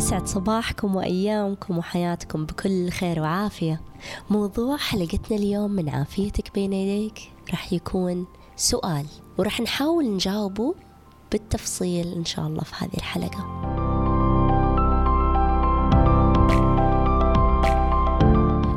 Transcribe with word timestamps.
يسعد 0.00 0.26
صباحكم 0.26 0.96
وأيامكم 0.96 1.78
وحياتكم 1.78 2.46
بكل 2.46 2.90
خير 2.90 3.20
وعافية 3.20 3.80
موضوع 4.30 4.76
حلقتنا 4.76 5.36
اليوم 5.38 5.70
من 5.70 5.88
عافيتك 5.88 6.54
بين 6.54 6.72
يديك 6.72 7.32
راح 7.50 7.72
يكون 7.72 8.26
سؤال 8.56 9.06
وراح 9.38 9.60
نحاول 9.60 10.14
نجاوبه 10.14 10.74
بالتفصيل 11.32 12.12
إن 12.12 12.24
شاء 12.24 12.46
الله 12.46 12.62
في 12.62 12.74
هذه 12.84 12.96
الحلقة 12.96 13.44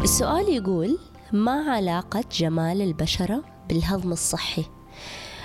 السؤال 0.04 0.50
يقول 0.50 1.00
ما 1.32 1.72
علاقة 1.72 2.24
جمال 2.32 2.82
البشرة 2.82 3.44
بالهضم 3.70 4.12
الصحي؟ 4.12 4.66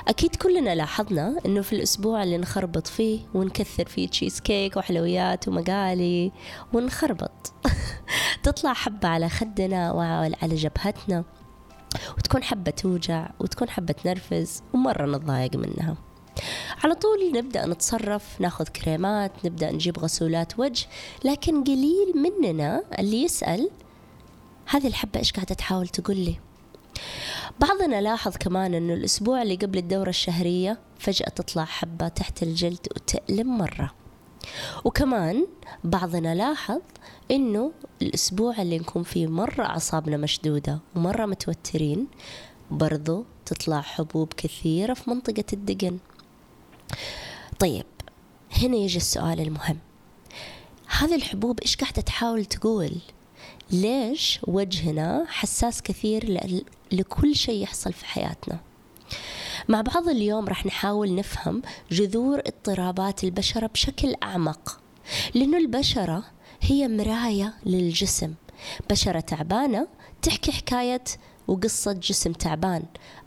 أكيد 0.09 0.37
كلنا 0.37 0.75
لاحظنا 0.75 1.37
إنه 1.47 1.63
في 1.63 1.73
الأسبوع 1.73 2.23
اللي 2.23 2.39
نخربط 2.39 2.87
فيه 2.87 3.21
ونكثر 3.35 3.85
فيه 3.89 4.09
تشيز 4.09 4.41
كيك 4.41 4.77
وحلويات 4.77 5.49
ومقالي 5.49 6.33
ونخربط. 6.73 7.53
تطلع 8.45 8.73
حبة 8.73 9.09
على 9.09 9.29
خدنا 9.29 9.93
وعلى 9.93 10.37
جبهتنا 10.43 11.25
وتكون 12.19 12.43
حبة 12.43 12.71
توجع 12.71 13.31
وتكون 13.41 13.69
حبة 13.69 13.93
تنرفز 13.93 14.63
ومرة 14.75 15.07
نتضايق 15.17 15.57
منها. 15.57 15.97
على 16.85 16.95
طول 16.95 17.33
نبدأ 17.35 17.67
نتصرف 17.67 18.41
ناخذ 18.41 18.65
كريمات 18.65 19.33
نبدأ 19.45 19.71
نجيب 19.71 19.99
غسولات 19.99 20.59
وجه 20.59 20.87
لكن 21.25 21.65
قليل 21.65 22.13
مننا 22.15 22.83
اللي 22.99 23.23
يسأل 23.23 23.71
هذه 24.67 24.87
الحبة 24.87 25.19
إيش 25.21 25.33
قاعدة 25.33 25.55
تحاول 25.55 25.89
تقول 25.89 26.17
لي؟ 26.17 26.39
بعضنا 27.61 28.01
لاحظ 28.01 28.37
كمان 28.37 28.75
أنه 28.75 28.95
الأسبوع 28.95 29.43
اللي 29.43 29.55
قبل 29.57 29.79
الدورة 29.79 30.09
الشهرية 30.09 30.79
فجأة 30.99 31.29
تطلع 31.29 31.65
حبة 31.65 32.09
تحت 32.09 32.43
الجلد 32.43 32.87
وتألم 32.97 33.59
مرة. 33.59 33.95
وكمان 34.85 35.47
بعضنا 35.85 36.35
لاحظ 36.35 36.81
إنه 37.31 37.73
الأسبوع 38.03 38.63
اللي 38.63 38.79
نكون 38.79 39.03
فيه 39.03 39.27
مرة 39.27 39.63
أعصابنا 39.63 40.17
مشدودة 40.17 40.79
ومرة 40.97 41.27
متوترين 41.27 42.07
برضو 42.71 43.25
تطلع 43.47 43.81
حبوب 43.81 44.33
كثيرة 44.33 44.95
في 44.95 45.11
منطقة 45.11 45.45
الدقن. 45.53 45.99
طيب 47.59 47.87
هنا 48.63 48.77
يجي 48.77 48.97
السؤال 48.97 49.41
المهم. 49.41 49.79
هذه 50.99 51.15
الحبوب 51.15 51.61
إيش 51.61 51.77
قاعدة 51.77 52.03
تحاول 52.03 52.45
تقول؟ 52.45 52.93
ليش 53.71 54.41
وجهنا 54.47 55.25
حساس 55.29 55.83
كثير 55.83 56.41
لكل 56.93 57.37
شيء 57.37 57.63
يحصل 57.63 57.93
في 57.93 58.07
حياتنا. 58.07 58.61
مع 59.69 59.81
بعض 59.81 60.09
اليوم 60.09 60.47
راح 60.47 60.67
نحاول 60.67 61.15
نفهم 61.15 61.63
جذور 61.91 62.39
اضطرابات 62.39 63.25
البشرة 63.25 63.67
بشكل 63.67 64.15
أعمق 64.23 64.81
لأنه 65.35 65.59
البشرة 65.59 66.25
هي 66.61 66.89
مراية 66.89 67.55
للجسم. 67.67 68.35
بشرة 68.91 69.21
تعبانة 69.21 69.89
تحكي 70.23 70.53
حكاية 70.53 71.05
وقصة 71.49 71.93
جسم 71.93 72.33
تعبان 72.33 72.83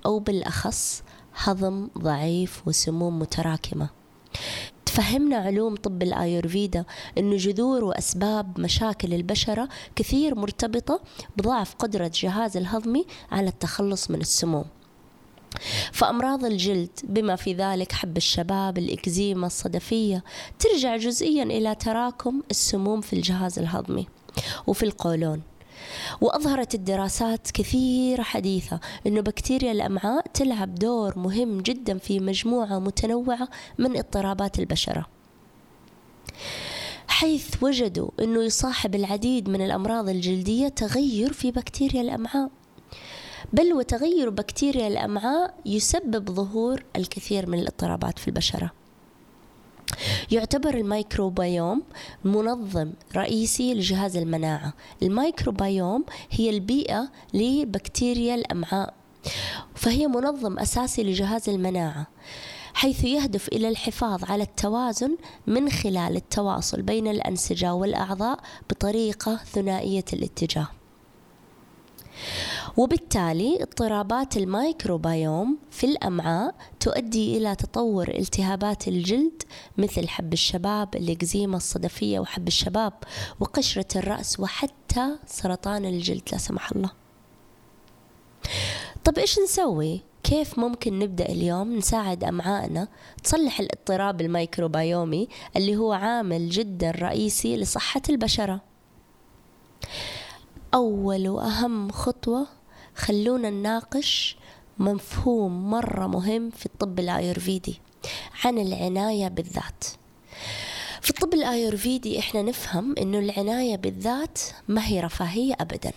أو 0.06 0.20
بالأخص 0.20 1.04
هضم 1.36 1.90
ضعيف 1.98 2.68
وسموم 2.68 3.20
متراكمة. 3.20 4.01
تفهمنا 4.92 5.38
علوم 5.38 5.76
طب 5.76 6.04
الآيورفيدا 6.04 6.86
أنه 7.18 7.38
جذور 7.38 7.84
وأسباب 7.84 8.60
مشاكل 8.60 9.14
البشرة 9.14 9.70
كثير 9.96 10.36
مرتبطة 10.36 11.02
بضعف 11.38 11.76
قدرة 11.76 12.06
الجهاز 12.06 12.58
الهضمي 12.58 13.06
على 13.32 13.48
التخلص 13.48 14.12
من 14.12 14.22
السموم. 14.22 14.66
فأمراض 15.94 16.46
الجلد 16.46 16.90
بما 17.04 17.36
في 17.36 17.54
ذلك 17.54 17.92
حب 17.92 18.18
الشباب 18.18 18.78
الإكزيما 18.78 19.48
الصدفية 19.48 20.24
ترجع 20.60 20.98
جزئيا 20.98 21.44
إلى 21.44 21.76
تراكم 21.76 22.42
السموم 22.52 23.02
في 23.02 23.14
الجهاز 23.14 23.60
الهضمي 23.60 24.08
وفي 24.68 24.84
القولون. 24.84 25.42
وأظهرت 26.22 26.76
الدراسات 26.76 27.52
كثيرة 27.52 28.24
حديثة 28.24 28.80
أن 29.08 29.22
بكتيريا 29.22 29.72
الأمعاء 29.72 30.26
تلعب 30.34 30.76
دور 30.76 31.20
مهم 31.20 31.62
جدا 31.62 31.98
في 31.98 32.20
مجموعة 32.20 32.80
متنوعة 32.80 33.50
من 33.78 33.98
اضطرابات 33.98 34.60
البشرة. 34.60 35.06
حيث 37.08 37.64
وجدوا 37.64 38.10
أنه 38.20 38.44
يصاحب 38.44 38.96
العديد 38.96 39.50
من 39.50 39.66
الأمراض 39.66 40.10
الجلدية 40.10 40.68
تغير 40.68 41.34
في 41.34 41.52
بكتيريا 41.52 42.02
الأمعاء. 42.02 42.50
بل 43.54 43.74
وتغير 43.74 44.30
بكتيريا 44.30 44.88
الأمعاء 44.88 45.54
يسبب 45.66 46.32
ظهور 46.32 46.84
الكثير 46.96 47.50
من 47.50 47.60
الاضطرابات 47.60 48.20
في 48.20 48.28
البشرة. 48.28 48.81
يعتبر 50.32 50.74
الميكروبيوم 50.74 51.84
منظم 52.24 52.94
رئيسي 53.16 53.74
لجهاز 53.74 54.18
المناعة. 54.18 54.74
الميكروبيوم 55.04 56.06
هي 56.32 56.50
البيئة 56.50 57.12
لبكتيريا 57.34 58.36
الأمعاء 58.36 58.94
فهي 59.76 60.08
منظم 60.08 60.60
أساسي 60.60 61.04
لجهاز 61.04 61.50
المناعة 61.50 62.08
حيث 62.74 63.04
يهدف 63.04 63.48
إلى 63.48 63.70
الحفاظ 63.70 64.24
على 64.24 64.44
التوازن 64.44 65.18
من 65.48 65.70
خلال 65.70 66.16
التواصل 66.16 66.82
بين 66.82 67.08
الأنسجة 67.08 67.74
والأعضاء 67.74 68.40
بطريقة 68.70 69.36
ثنائية 69.36 70.06
الاتجاه. 70.14 70.68
وبالتالي 72.78 73.64
اضطرابات 73.64 74.38
الميكروبيوم 74.38 75.58
في 75.72 75.84
الأمعاء 75.84 76.56
تؤدي 76.80 77.38
إلى 77.38 77.56
تطور 77.56 78.08
التهابات 78.08 78.88
الجلد 78.88 79.44
مثل 79.78 80.08
حب 80.08 80.34
الشباب 80.34 80.96
الإكزيما 80.96 81.58
الصدفية 81.58 82.20
وحب 82.20 82.48
الشباب 82.48 82.94
وقشرة 83.40 83.88
الرأس 83.96 84.40
وحتى 84.40 85.18
سرطان 85.28 85.86
الجلد 85.86 86.22
لا 86.32 86.38
سمح 86.38 86.72
الله 86.72 86.92
طب 89.04 89.18
إيش 89.18 89.40
نسوي؟ 89.40 90.02
كيف 90.24 90.60
ممكن 90.60 91.00
نبدأ 91.00 91.26
اليوم 91.26 91.78
نساعد 91.78 92.24
أمعائنا 92.24 92.88
تصلح 93.24 93.60
الاضطراب 93.60 94.22
الميكروبيومي 94.22 95.28
اللي 95.56 95.76
هو 95.76 95.94
عامل 95.94 96.50
جدا 96.50 96.92
رئيسي 96.92 97.58
لصحة 97.58 98.02
البشرة 98.10 98.62
أول 100.74 101.30
وأهم 101.30 101.92
خطوة 101.92 102.48
خلونا 103.02 103.50
نناقش 103.50 104.38
مفهوم 104.80 105.70
مرة 105.72 106.08
مهم 106.08 106.50
في 106.50 106.66
الطب 106.66 107.00
الآيورفيدي 107.00 107.80
عن 108.46 108.58
العناية 108.58 109.28
بالذات. 109.28 109.84
في 111.02 111.10
الطب 111.10 111.34
الآيورفيدي 111.34 112.20
إحنا 112.20 112.42
نفهم 112.42 112.96
إنه 112.98 113.20
العناية 113.20 113.76
بالذات 113.76 114.40
ما 114.68 114.88
هي 114.88 115.00
رفاهية 115.00 115.54
أبدا 115.60 115.92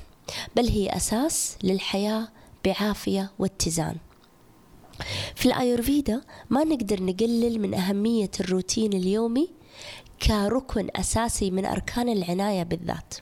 بل 0.56 0.69
هي 0.69 0.97
أساس 0.97 1.56
للحياة 1.62 2.28
بعافية 2.65 3.31
واتزان. 3.38 3.97
في 5.34 5.47
الآيورفيدا 5.47 6.21
ما 6.50 6.65
نقدر 6.65 7.03
نقلل 7.03 7.60
من 7.60 7.75
أهمية 7.75 8.31
الروتين 8.41 8.92
اليومي 8.92 9.48
كركن 10.22 10.88
أساسي 10.97 11.50
من 11.50 11.66
أركان 11.66 12.09
العناية 12.09 12.62
بالذات. 12.62 13.15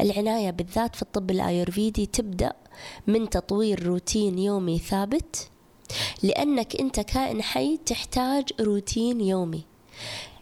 العناية 0.00 0.50
بالذات 0.50 0.96
في 0.96 1.02
الطب 1.02 1.30
الآيورفيدي 1.30 2.06
تبدأ 2.06 2.52
من 3.06 3.30
تطوير 3.30 3.86
روتين 3.86 4.38
يومي 4.38 4.78
ثابت 4.78 5.48
لأنك 6.22 6.80
أنت 6.80 7.00
كائن 7.00 7.42
حي 7.42 7.76
تحتاج 7.76 8.44
روتين 8.60 9.20
يومي. 9.20 9.64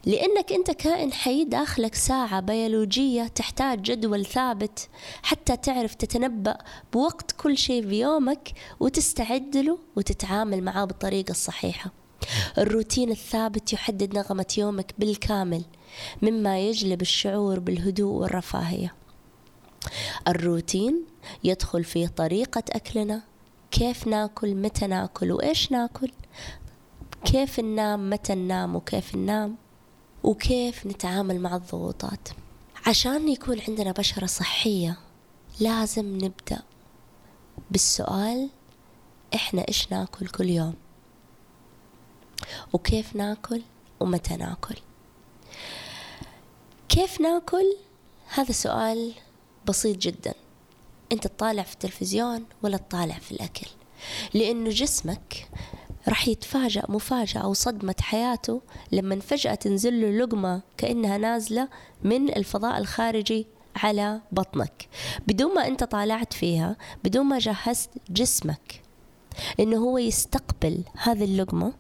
لأنك 0.06 0.53
أنت 0.53 0.71
كائن 0.71 1.12
حي 1.12 1.44
داخلك 1.44 1.94
ساعة 1.94 2.41
بيولوجية 2.41 3.27
تحتاج 3.27 3.83
جدول 3.83 4.27
ثابت 4.27 4.89
حتى 5.22 5.56
تعرف 5.56 5.94
تتنبأ 5.94 6.59
بوقت 6.93 7.33
كل 7.33 7.59
شيء 7.59 7.89
في 7.89 8.00
يومك 8.00 8.53
وتستعد 8.81 9.56
له 9.56 9.78
وتتعامل 9.97 10.62
معاه 10.62 10.84
بالطريقة 10.84 11.31
الصحيحة. 11.31 11.91
الروتين 12.59 13.10
الثابت 13.10 13.72
يحدد 13.72 14.15
نغمة 14.15 14.54
يومك 14.59 14.95
بالكامل 14.98 15.65
مما 16.22 16.60
يجلب 16.60 17.03
الشعور 17.03 17.59
بالهدوء 17.59 18.13
والرفاهية. 18.13 19.00
الروتين 20.28 21.04
يدخل 21.44 21.84
فيه 21.84 22.06
طريقة 22.06 22.62
أكلنا. 22.71 23.22
كيف 23.71 24.06
ناكل؟ 24.06 24.54
متى 24.54 24.86
ناكل؟ 24.86 25.32
وإيش 25.32 25.72
ناكل؟ 25.72 26.12
كيف 27.24 27.60
ننام؟ 27.60 28.10
متى 28.10 28.34
ننام؟ 28.34 28.77
وكيف 28.77 29.16
ننام؟ 29.16 29.56
وكيف 30.24 30.86
نتعامل 30.86 31.41
مع 31.41 31.56
الضغوطات؟ 31.56 32.28
عشان 32.86 33.28
يكون 33.28 33.60
عندنا 33.68 33.92
بشرة 33.92 34.27
صحية 34.27 34.98
لازم 35.60 36.16
نبدأ 36.16 36.62
بالسؤال 37.71 38.48
إحنا 39.34 39.65
إيش 39.68 39.92
ناكل 39.92 40.27
كل 40.27 40.48
يوم؟ 40.48 40.74
وكيف 42.72 43.16
ناكل؟ 43.16 43.62
ومتى 44.00 44.36
ناكل؟ 44.36 44.77
كيف 46.88 47.21
ناكل؟ 47.21 47.77
هذا 48.28 48.53
سؤال 48.53 49.12
بسيط 49.71 49.97
جدا. 49.97 50.34
أنت 51.13 51.27
تطالع 51.27 51.63
في 51.63 51.72
التلفزيون 51.72 52.45
ولا 52.63 52.77
تطالع 52.77 53.15
في 53.15 53.33
الأكل؟ 53.33 53.67
لأنه 54.34 54.71
جسمك 54.71 55.49
راح 56.09 56.28
يتفاجأ 56.28 56.83
مفاجأة 56.89 57.41
أو 57.41 57.53
صدمة 57.53 57.95
حياته 58.01 58.63
لما 58.93 59.21
فجأة 59.21 59.55
تنزل 59.55 60.01
له 60.01 60.25
لقمة 60.25 60.63
كأنها 60.77 61.19
نازلة 61.19 61.69
من 62.03 62.37
الفضاء 62.37 62.78
الخارجي 62.78 63.47
على 63.77 64.21
بطنك. 64.33 64.89
بدون 65.27 65.55
ما 65.55 65.67
أنت 65.67 65.84
طالعت 65.84 66.33
فيها 66.33 66.77
بدون 67.05 67.27
ما 67.27 67.39
جهزت 67.39 67.91
جسمك 68.11 68.83
إنه 69.61 69.77
هو 69.77 69.99
يستقبل 69.99 70.84
هذه 70.97 71.25
اللقمة 71.25 71.73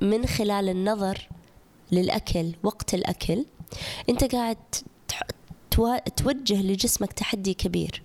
من 0.00 0.26
خلال 0.26 0.68
النظر 0.68 1.28
للأكل 1.92 2.52
وقت 2.62 2.94
الأكل 2.94 3.44
أنت 4.08 4.34
قاعد 4.34 4.56
توجه 6.16 6.62
لجسمك 6.62 7.12
تحدي 7.12 7.54
كبير. 7.54 8.02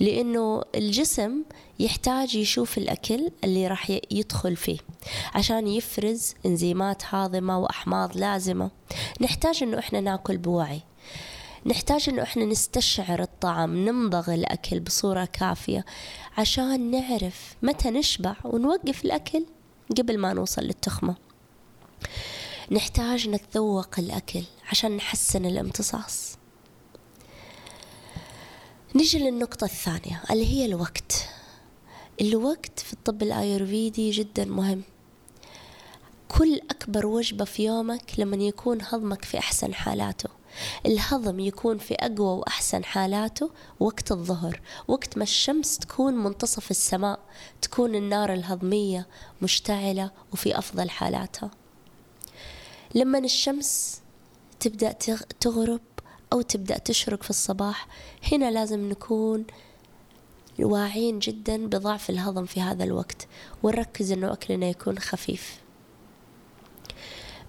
لأنه 0.00 0.62
الجسم 0.74 1.42
يحتاج 1.78 2.34
يشوف 2.34 2.78
الأكل 2.78 3.30
اللي 3.44 3.68
راح 3.68 3.98
يدخل 4.10 4.56
فيه 4.56 4.78
عشان 5.34 5.66
يفرز 5.66 6.34
إنزيمات 6.46 7.02
هاضمة 7.10 7.58
وأحماض 7.58 8.16
لازمة. 8.16 8.70
نحتاج 9.20 9.62
أنه 9.62 9.78
إحنا 9.78 10.00
ناكل 10.00 10.36
بوعي 10.38 10.82
نحتاج 11.66 12.08
أنه 12.08 12.22
إحنا 12.22 12.44
نستشعر 12.44 13.22
الطعم 13.22 13.76
نمضغ 13.76 14.34
الأكل 14.34 14.80
بصورة 14.80 15.24
كافية 15.24 15.84
عشان 16.38 16.90
نعرف 16.90 17.56
متى 17.62 17.90
نشبع 17.90 18.36
ونوقف 18.44 19.04
الأكل 19.04 19.46
قبل 19.98 20.18
ما 20.18 20.32
نوصل 20.32 20.62
للتخمة. 20.62 21.14
نحتاج 22.70 23.28
نتذوق 23.28 23.98
الأكل 23.98 24.42
عشان 24.70 24.96
نحسن 24.96 25.44
الامتصاص. 25.44 26.36
نجي 28.96 29.18
للنقطة 29.18 29.64
الثانية 29.64 30.22
اللي 30.30 30.46
هي 30.46 30.66
الوقت. 30.66 31.28
الوقت 32.20 32.80
في 32.80 32.92
الطب 32.92 33.22
الآيurvedi 33.22 34.16
جدا 34.16 34.44
مهم. 34.44 34.82
كل 36.28 36.60
أكبر 36.70 37.06
وجبة 37.06 37.44
في 37.44 37.64
يومك 37.64 38.12
لما 38.18 38.36
يكون 38.36 38.78
هضمك 38.82 39.24
في 39.24 39.38
أحسن 39.38 39.74
حالاته. 39.74 40.28
الهضم 40.86 41.40
يكون 41.40 41.78
في 41.78 41.94
أقوى 41.94 42.38
وأحسن 42.38 42.84
حالاته 42.84 43.50
وقت 43.80 44.12
الظهر. 44.12 44.60
وقت 44.88 45.16
ما 45.16 45.22
الشمس 45.22 45.78
تكون 45.78 46.14
منتصف 46.14 46.70
السماء 46.70 47.20
تكون 47.62 47.94
النار 47.94 48.32
الهضمية 48.32 49.06
مشتعلة 49.42 50.10
وفي 50.32 50.58
أفضل 50.58 50.90
حالاتها. 50.90 51.50
لما 52.94 53.18
الشمس 53.18 54.00
تبدأ 54.60 54.92
تغرب 55.40 55.80
أو 56.34 56.42
تبدأ 56.42 56.78
تشرق 56.78 57.22
في 57.22 57.30
الصباح. 57.30 57.86
هنا 58.32 58.50
لازم 58.50 58.88
نكون 58.88 59.44
واعين 60.58 61.18
جدا 61.18 61.66
بضعف 61.66 62.10
الهضم 62.10 62.44
في 62.44 62.60
هذا 62.60 62.84
الوقت 62.84 63.26
ونركز 63.62 64.12
أنه 64.12 64.32
أكلنا 64.32 64.66
يكون 64.66 64.98
خفيف. 64.98 65.60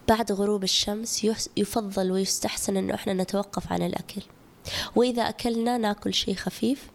بعد 0.07 0.31
غروب 0.31 0.63
الشمس 0.63 1.27
يفضل 1.57 2.11
ويستحسن 2.11 2.77
أنه 2.77 2.93
إحنا 2.93 3.13
نتوقف 3.13 3.71
عن 3.71 3.81
الأكل. 3.81 4.21
وإذا 4.95 5.29
أكلنا 5.29 5.77
نأكل 5.77 6.13
شيء 6.13 6.35
خفيف 6.35 6.89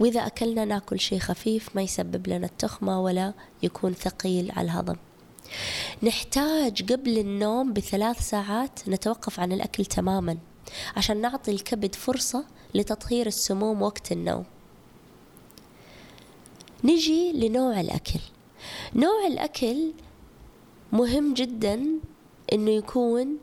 وإذا 0.00 0.26
أكلنا 0.26 0.64
نأكل 0.64 1.00
شيء 1.00 1.18
خفيف 1.18 1.76
ما 1.76 1.82
يسبب 1.82 2.28
لنا 2.28 2.46
التخمة 2.46 3.00
ولا 3.00 3.32
يكون 3.62 3.94
ثقيل 3.94 4.50
على 4.50 4.64
الهضم. 4.64 4.96
نحتاج 6.02 6.92
قبل 6.92 7.18
النوم 7.18 7.72
بثلاث 7.72 8.28
ساعات 8.28 8.88
نتوقف 8.88 9.40
عن 9.40 9.52
الأكل 9.52 9.84
تماما 9.84 10.38
عشان 10.96 11.20
نعطي 11.20 11.50
الكبد 11.50 11.94
فرصة 11.94 12.44
لتطهير 12.74 13.26
السموم 13.26 13.82
وقت 13.82 14.12
النوم. 14.12 14.44
نجي 16.84 17.32
لنوع 17.32 17.80
الأكل. 17.80 18.20
نوع 18.94 19.26
الأكل 19.26 19.92
مهم 20.92 21.34
جدا 21.34 21.84
إنه 22.52 22.70
يكون 22.70 23.38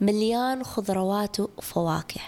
مليان 0.00 0.64
خضروات 0.64 1.40
وفواكه. 1.40 2.20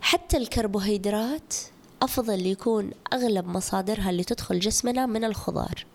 حتى 0.00 0.36
الكربوهيدرات 0.36 1.54
أفضل 2.02 2.46
يكون 2.46 2.90
أغلب 3.12 3.46
مصادرها 3.46 4.10
اللي 4.10 4.24
تدخل 4.24 4.58
جسمنا 4.58 5.06
من 5.06 5.24
الخضار. 5.24 5.86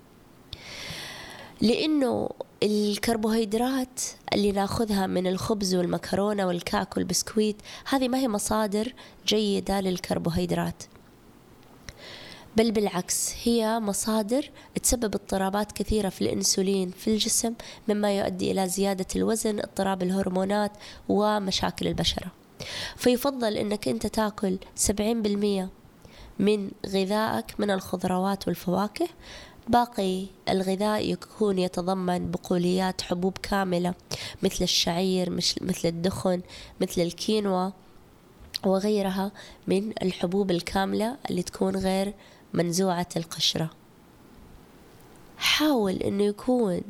لأنه 1.61 2.29
الكربوهيدرات 2.63 3.99
اللي 4.33 4.51
ناخذها 4.51 5.07
من 5.07 5.27
الخبز 5.27 5.75
والمكرونة 5.75 6.47
والكاك 6.47 6.97
والبسكويت 6.97 7.55
هذه 7.89 8.07
ما 8.07 8.17
هي 8.17 8.27
مصادر 8.27 8.93
جيدة 9.27 9.81
للكربوهيدرات. 9.81 10.83
بل 12.57 12.71
بالعكس 12.71 13.33
هي 13.43 13.79
مصادر 13.79 14.49
تسبب 14.83 15.15
اضطرابات 15.15 15.71
كثيرة 15.71 16.09
في 16.09 16.21
الأنسولين 16.21 16.91
في 16.91 17.07
الجسم 17.07 17.53
مما 17.87 18.17
يؤدي 18.17 18.51
إلى 18.51 18.67
زيادة 18.67 19.07
الوزن 19.15 19.59
اضطراب 19.59 20.03
الهرمونات 20.03 20.71
ومشاكل 21.09 21.87
البشرة. 21.87 22.31
فيفضل 22.95 23.57
أنك 23.57 23.87
أنت 23.87 24.07
تأكل 24.07 24.57
70% 24.87 25.69
من 26.39 26.71
غذائك 26.87 27.59
من 27.59 27.71
الخضروات 27.71 28.47
والفواكه 28.47 29.07
باقي 29.67 30.25
الغذاء 30.49 31.11
يكون 31.11 31.59
يتضمن 31.59 32.31
بقوليات 32.31 33.01
حبوب 33.01 33.37
كاملة 33.37 33.93
مثل 34.43 34.63
الشعير 34.63 35.29
مثل 35.61 35.87
الدخن 35.87 36.41
مثل 36.81 37.01
الكينوا 37.01 37.71
وغيرها 38.65 39.31
من 39.67 39.93
الحبوب 40.01 40.51
الكاملة 40.51 41.17
اللي 41.29 41.43
تكون 41.43 41.75
غير 41.75 42.13
منزوعة 42.53 43.07
القشرة. 43.17 43.69
حاول 45.37 45.93
إنه 45.95 46.23
يكون 46.23 46.81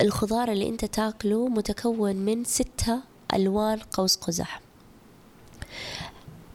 الخضار 0.00 0.52
اللي 0.52 0.68
أنت 0.68 0.84
تاكله 0.84 1.48
متكون 1.48 2.16
من 2.16 2.44
ستة 2.44 3.00
ألوان 3.34 3.78
قوس 3.78 4.16
قزح. 4.16 4.60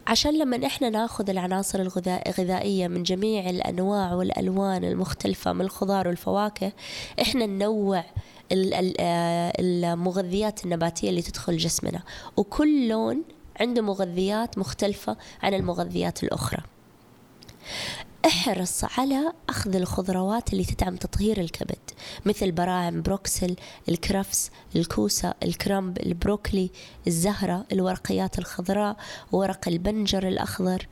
عشان 0.08 0.38
لما 0.40 0.66
إحنا 0.66 0.90
ناخذ 0.90 1.30
العناصر 1.30 1.80
الغذائية 1.82 2.88
من 2.88 3.04
جميع 3.04 3.50
الأنواع 3.50 4.14
والألوان 4.14 4.84
المختلفة 4.84 5.54
من 5.54 5.62
الخضار 5.62 6.08
والفواكه 6.08 6.72
إحنا 7.22 7.46
ننوع 7.46 8.04
المغذيات 9.60 10.66
النباتية 10.66 11.10
اللي 11.10 11.22
تدخل 11.22 11.58
جسمنا. 11.58 12.02
وكل 12.38 12.88
لون 12.88 13.24
عنده 13.60 13.82
مغذيات 13.82 14.58
مختلفة 14.58 15.18
عن 15.44 15.54
المغذيات 15.54 16.24
الأخرى. 16.24 16.64
احرص 18.26 18.84
على 19.00 19.34
أخذ 19.50 19.76
الخضروات 19.76 20.54
اللي 20.54 20.66
تدعم 20.66 20.96
تطهير 20.96 21.42
الكبد 21.42 21.80
مثل 22.26 22.52
براعم 22.52 23.02
بروكسل 23.02 23.56
الكرفس 23.90 24.52
الكوسة 24.76 25.34
الكرمب 25.44 25.98
البروكلي 25.98 26.72
الزهرة 27.08 27.66
الورقيات 27.72 28.40
الخضراء 28.40 28.98
ورق 29.32 29.68
البنجر 29.68 30.28
الأخضر. 30.28 30.88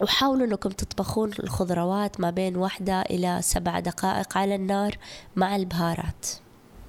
وحاولوا 0.00 0.46
أنكم 0.46 0.70
تطبخون 0.70 1.30
الخضروات 1.32 2.20
ما 2.20 2.30
بين 2.30 2.56
واحدة 2.56 3.02
إلى 3.02 3.38
سبع 3.42 3.80
دقائق 3.80 4.38
على 4.38 4.54
النار 4.54 4.98
مع 5.36 5.56
البهارات. 5.56 6.26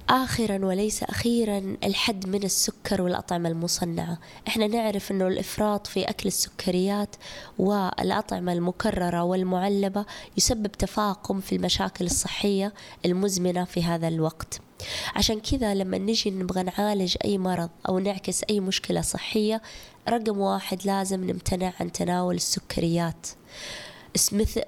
آخرا 0.08 0.64
وليس 0.64 1.02
أخيرا 1.02 1.76
الحد 1.84 2.28
من 2.28 2.42
السكر 2.42 3.02
والأطعمة 3.02 3.48
المصنعة. 3.48 4.18
إحنا 4.48 4.66
نعرف 4.66 5.10
أنه 5.10 5.28
الإفراط 5.28 5.86
في 5.86 6.02
أكل 6.02 6.26
السكريات 6.26 7.16
والأطعمة 7.58 8.52
المكررة 8.52 9.22
والمعلبة 9.22 10.06
يسبب 10.36 10.72
تفاقم 10.72 11.40
في 11.40 11.56
المشاكل 11.56 12.04
الصحية 12.04 12.74
المزمنة 13.04 13.64
في 13.64 13.82
هذا 13.84 14.08
الوقت. 14.08 14.60
عشان 15.14 15.40
كذا 15.40 15.74
لما 15.74 15.98
نجي 15.98 16.30
نبغى 16.30 16.62
نعالج 16.62 17.16
أي 17.24 17.38
مرض 17.38 17.70
أو 17.88 17.98
نعكس 17.98 18.44
أي 18.50 18.60
مشكلة 18.60 19.00
صحية 19.00 19.62
رقم 20.08 20.38
واحد 20.38 20.86
لازم 20.86 21.24
نمتنع 21.24 21.72
عن 21.80 21.92
تناول 21.92 22.34
السكريات. 22.34 23.26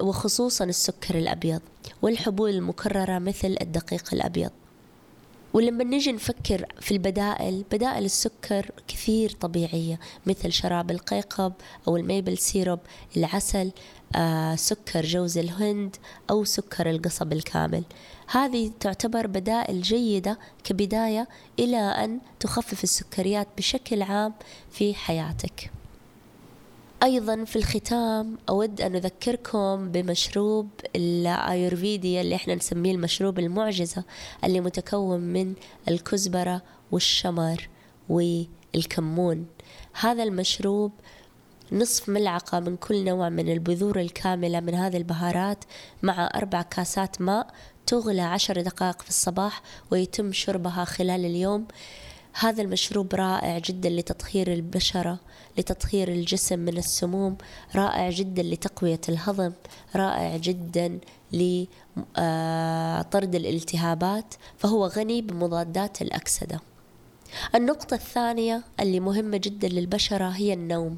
وخصوصا 0.01 0.65
السكر 0.65 1.17
الأبيض 1.17 1.61
والحبوب 2.01 2.47
المكررة 2.47 3.19
مثل 3.19 3.57
الدقيق 3.61 4.13
الأبيض. 4.13 4.51
ولما 5.53 5.83
نجي 5.83 6.11
نفكر 6.11 6.65
في 6.81 6.91
البدائل 6.91 7.63
بدائل 7.71 8.05
السكر 8.05 8.71
كثير 8.87 9.29
طبيعية 9.29 9.99
مثل 10.25 10.51
شراب 10.51 10.91
القيقب 10.91 11.53
أو 11.87 11.97
ال 11.97 12.04
maple 12.04 12.37
syrup 12.37 12.79
العسل 13.17 13.71
آه، 14.15 14.55
سكر 14.55 15.05
جوز 15.05 15.37
الهند 15.37 15.95
أو 16.29 16.43
سكر 16.43 16.89
القصب 16.89 17.33
الكامل. 17.33 17.83
هذه 18.27 18.71
تعتبر 18.79 19.27
بدائل 19.27 19.81
جيدة 19.81 20.39
كبداية 20.63 21.27
إلى 21.59 21.77
أن 21.77 22.19
تخفف 22.39 22.83
السكريات 22.83 23.47
بشكل 23.57 24.01
عام 24.01 24.33
في 24.71 24.93
حياتك. 24.93 25.71
أيضا 27.03 27.43
في 27.43 27.55
الختام 27.55 28.37
أود 28.49 28.81
أن 28.81 28.95
أذكركم 28.95 29.91
بمشروب 29.91 30.69
الآيورفيديا 30.95 32.21
اللي 32.21 32.35
إحنا 32.35 32.55
نسميه 32.55 32.91
المشروب 32.91 33.39
المعجزة 33.39 34.03
اللي 34.43 34.59
متكون 34.59 35.19
من 35.19 35.53
الكزبرة 35.87 36.61
والشمر 36.91 37.69
والكمون. 38.09 39.45
هذا 39.99 40.23
المشروب 40.23 40.91
نصف 41.71 42.09
ملعقة 42.09 42.59
من 42.59 42.75
كل 42.77 43.05
نوع 43.05 43.29
من 43.29 43.51
البذور 43.51 43.99
الكاملة 43.99 44.59
من 44.59 44.75
هذه 44.75 44.97
البهارات 44.97 45.63
مع 46.03 46.29
أربع 46.35 46.61
كاسات 46.61 47.21
ماء 47.21 47.47
تغلى 47.85 48.21
عشر 48.21 48.61
دقائق 48.61 49.01
في 49.01 49.09
الصباح 49.09 49.61
ويتم 49.91 50.31
شربها 50.31 50.85
خلال 50.85 51.25
اليوم. 51.25 51.67
هذا 52.39 52.61
المشروب 52.61 53.15
رائع 53.15 53.57
جدا 53.57 53.89
لتطهير 53.89 54.53
البشرة 54.53 55.19
لتطهير 55.57 56.07
الجسم 56.07 56.59
من 56.59 56.77
السموم 56.77 57.37
رائع 57.75 58.09
جدا 58.09 58.43
لتقوية 58.43 59.01
الهضم 59.09 59.53
رائع 59.95 60.37
جدا 60.37 60.99
لطرد 61.31 61.75
الالتهابات 63.35 64.33
فهو 64.57 64.85
غني 64.85 65.21
بمضادات 65.21 66.01
الأكسدة. 66.01 66.59
النقطة 67.55 67.93
الثانية 67.93 68.63
اللي 68.79 68.99
مهمة 68.99 69.37
جدا 69.37 69.67
للبشرة 69.67 70.29
هي 70.29 70.53
النوم. 70.53 70.97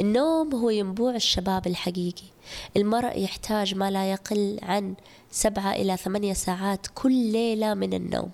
النوم 0.00 0.54
هو 0.54 0.70
ينبوع 0.70 1.14
الشباب 1.14 1.66
الحقيقي. 1.66 2.26
المرء 2.76 3.18
يحتاج 3.18 3.74
ما 3.74 3.90
لا 3.90 4.12
يقل 4.12 4.58
عن 4.62 4.94
سبعة 5.30 5.72
إلى 5.72 5.96
ثمانية 5.96 6.32
ساعات 6.32 6.86
كل 6.94 7.32
ليلة 7.32 7.74
من 7.74 7.94
النوم. 7.94 8.30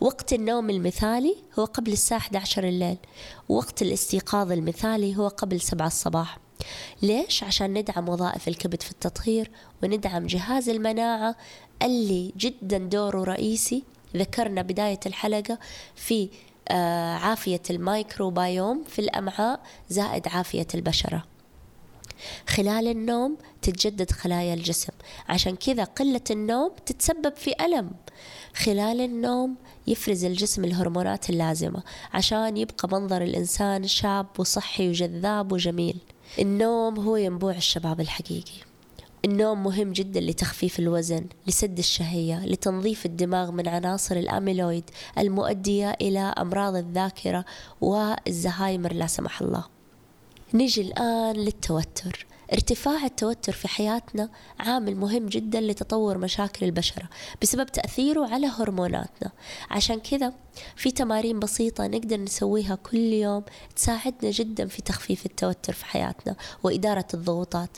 وقت 0.00 0.32
النوم 0.32 0.70
المثالي 0.70 1.36
هو 1.58 1.64
قبل 1.64 1.92
الساعة 1.92 2.18
11 2.18 2.64
الليل 2.64 2.96
وقت 3.48 3.82
الاستيقاظ 3.82 4.52
المثالي 4.52 5.16
هو 5.16 5.28
قبل 5.28 5.60
7 5.60 5.86
الصباح. 5.86 6.38
ليش؟ 7.02 7.44
عشان 7.44 7.78
ندعم 7.78 8.08
وظائف 8.08 8.48
الكبد 8.48 8.82
في 8.82 8.90
التطهير 8.90 9.50
وندعم 9.82 10.26
جهاز 10.26 10.68
المناعة 10.68 11.36
اللي 11.82 12.32
جدا 12.36 12.78
دوره 12.78 13.24
رئيسي. 13.24 13.82
ذكرنا 14.16 14.62
بداية 14.62 15.00
الحلقة 15.06 15.58
في 15.94 16.28
آه، 16.68 17.14
عافية 17.14 17.62
الميكروبايوم 17.70 18.84
في 18.88 18.98
الأمعاء 18.98 19.60
زائد 19.90 20.28
عافية 20.28 20.66
البشرة. 20.74 21.24
خلال 22.48 22.88
النوم 22.88 23.36
تتجدد 23.62 24.10
خلايا 24.10 24.54
الجسم. 24.54 24.92
عشان 25.28 25.56
كذا 25.56 25.84
قلة 25.84 26.20
النوم 26.30 26.72
تتسبب 26.86 27.36
في 27.36 27.54
ألم. 27.60 27.90
خلال 28.54 29.00
النوم 29.00 29.56
يفرز 29.86 30.24
الجسم 30.24 30.64
الهرمونات 30.64 31.30
اللازمة 31.30 31.82
عشان 32.12 32.56
يبقى 32.56 32.88
منظر 32.88 33.22
الإنسان 33.22 33.86
شاب 33.86 34.26
وصحي 34.38 34.88
وجذاب 34.88 35.52
وجميل. 35.52 35.96
النوم 36.38 37.00
هو 37.00 37.16
ينبوع 37.16 37.52
الشباب 37.56 38.00
الحقيقي. 38.00 38.64
النوم 39.24 39.62
مهم 39.62 39.92
جدا 39.92 40.20
لتخفيف 40.20 40.78
الوزن 40.78 41.26
لسد 41.46 41.78
الشهية 41.78 42.46
لتنظيف 42.46 43.06
الدماغ 43.06 43.50
من 43.50 43.68
عناصر 43.68 44.16
الأميلويد 44.16 44.84
المؤدية 45.18 45.90
إلى 46.00 46.18
أمراض 46.18 46.76
الذاكرة 46.76 47.44
والزهايمر 47.80 48.92
لا 48.92 49.06
سمح 49.06 49.42
الله. 49.42 49.73
نيجي 50.52 50.80
الآن 50.80 51.36
للتوتر. 51.36 52.26
ارتفاع 52.52 53.04
التوتر 53.04 53.52
في 53.52 53.68
حياتنا 53.68 54.30
عامل 54.60 54.96
مهم 54.96 55.26
جدا 55.26 55.60
لتطور 55.60 56.18
مشاكل 56.18 56.66
البشرة 56.66 57.08
بسبب 57.42 57.66
تأثيره 57.66 58.34
على 58.34 58.46
هرموناتنا. 58.46 59.32
عشان 59.70 60.00
كذا 60.00 60.32
في 60.76 60.90
تمارين 60.90 61.40
بسيطة 61.40 61.86
نقدر 61.86 62.20
نسويها 62.20 62.74
كل 62.74 62.98
يوم 62.98 63.42
تساعدنا 63.76 64.30
جدا 64.30 64.66
في 64.66 64.82
تخفيف 64.82 65.26
التوتر 65.26 65.72
في 65.72 65.84
حياتنا 65.84 66.36
وإدارة 66.62 67.06
الضغوطات. 67.14 67.70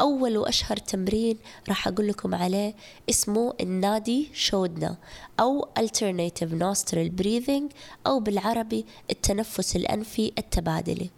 أول 0.00 0.36
وأشهر 0.36 0.76
تمرين 0.76 1.38
راح 1.68 1.88
أقول 1.88 2.08
لكم 2.08 2.34
عليه 2.34 2.74
اسمه 3.10 3.54
النادي 3.60 4.28
شودنا 4.32 4.96
أو 5.40 5.68
Alternative 5.78 6.52
Nostril 6.62 7.22
Breathing 7.22 7.74
أو 8.06 8.20
بالعربي 8.20 8.86
التنفس 9.10 9.76
الأنفي 9.76 10.32
التبادلي. 10.38 11.10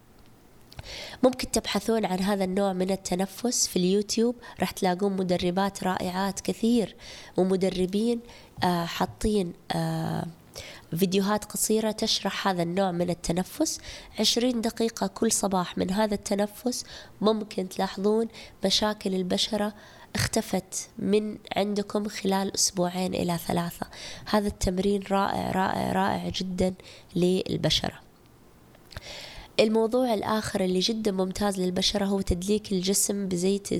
ممكن 1.23 1.50
تبحثون 1.50 2.04
عن 2.04 2.20
هذا 2.20 2.44
النوع 2.44 2.73
من 2.73 2.90
التنفس 2.90 3.66
في 3.66 3.76
اليوتيوب. 3.76 4.37
راح 4.61 4.70
تلاقون 4.70 5.16
مدربات 5.16 5.85
رائعات 5.85 6.40
كثير 6.40 6.97
ومدربين 7.37 8.20
آه 8.64 8.85
حاطين 8.85 9.52
آه 9.73 10.26
فيديوهات 10.97 11.44
قصيرة 11.44 11.90
تشرح 11.90 12.49
هذا 12.49 12.62
النوع 12.62 12.92
من 12.92 13.11
التنفس. 13.11 13.80
عشرين 14.18 14.61
دقيقة 14.61 15.06
كل 15.06 15.32
صباح 15.32 15.78
من 15.78 15.90
هذا 15.90 16.14
التنفس 16.14 16.85
ممكن 17.20 17.68
تلاحظون 17.68 18.28
مشاكل 18.64 19.14
البشرة 19.14 19.75
اختفت 20.14 20.88
من 20.99 21.38
عندكم 21.56 22.09
خلال 22.09 22.54
أسبوعين 22.54 23.14
إلى 23.14 23.38
ثلاثة. 23.38 23.87
هذا 24.26 24.49
التمرين 24.49 25.02
رائع 25.11 25.50
رائع 25.50 25.92
رائع 25.92 26.28
جدا 26.28 26.75
للبشرة. 27.16 28.00
الموضوع 29.61 30.14
الآخر 30.14 30.64
اللي 30.64 30.79
جدا 30.81 31.12
ممتاز 31.12 31.61
للبشرة 31.61 32.05
هو 32.05 32.21
تدليك 32.21 32.73
الجسم 32.73 33.29
بزيت 33.29 33.73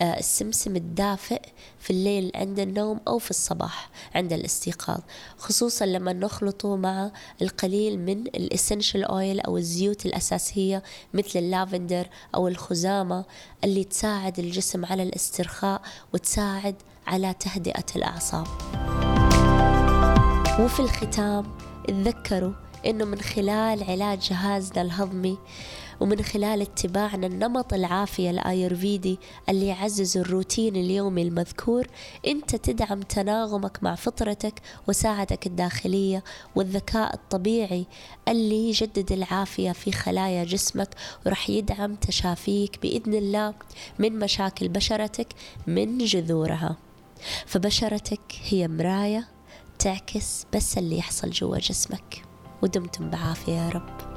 آه، 0.00 0.18
السمسم 0.18 0.76
الدافئ 0.76 1.40
في 1.78 1.90
الليل 1.90 2.32
عند 2.34 2.58
النوم 2.58 3.00
أو 3.08 3.18
في 3.18 3.30
الصباح 3.30 3.90
عند 4.14 4.32
الاستيقاظ. 4.32 5.00
خصوصا 5.38 5.86
لما 5.86 6.12
نخلطه 6.12 6.76
مع 6.76 7.10
القليل 7.42 7.98
من 7.98 8.20
ال 8.26 8.34
essential 8.34 9.04
oil 9.04 9.40
أو 9.40 9.56
الزيوت 9.56 10.06
الأساسية 10.06 10.82
مثل 11.14 11.38
اللافندر 11.38 12.08
أو 12.34 12.48
الخزامة 12.48 13.24
اللي 13.64 13.84
تساعد 13.84 14.38
الجسم 14.38 14.84
على 14.84 15.02
الاسترخاء 15.02 15.82
وتساعد 16.14 16.74
على 17.06 17.34
تهدئة 17.34 17.86
الأعصاب. 17.96 18.46
وفي 20.60 20.80
الختام 20.80 21.44
تذكروا 21.88 22.52
إنه 22.86 23.04
من 23.04 23.20
خلال 23.20 23.84
علاج 23.90 24.18
جهازنا 24.18 24.82
الهضمي 24.82 25.38
ومن 26.00 26.22
خلال 26.22 26.62
اتباعنا 26.62 27.26
النمط 27.26 27.74
العافية 27.74 28.30
الأيورفيدي 28.30 29.18
اللي 29.48 29.66
يعزز 29.66 30.16
الروتين 30.16 30.76
اليومي 30.76 31.22
المذكور 31.22 31.86
أنت 32.26 32.56
تدعم 32.56 33.02
تناغمك 33.02 33.82
مع 33.82 33.94
فطرتك 33.94 34.54
وساعدك 34.88 35.46
الداخلية 35.46 36.24
والذكاء 36.54 37.14
الطبيعي 37.14 37.86
اللي 38.28 38.68
يجدد 38.68 39.12
العافية 39.12 39.72
في 39.72 39.92
خلايا 39.92 40.44
جسمك 40.44 40.88
ورح 41.26 41.50
يدعم 41.50 41.94
تشافيك 41.94 42.78
بإذن 42.82 43.14
الله 43.14 43.54
من 43.98 44.18
مشاكل 44.18 44.68
بشرتك 44.68 45.28
من 45.66 45.98
جذورها. 45.98 46.76
فبشرتك 47.46 48.20
هي 48.44 48.68
مراية 48.68 49.28
تعكس 49.78 50.46
بس 50.54 50.78
اللي 50.78 50.98
يحصل 50.98 51.30
جوا 51.30 51.58
جسمك. 51.58 52.31
ودمتم 52.62 53.10
بعافية 53.10 53.52
يا 53.52 53.68
رب. 53.68 54.11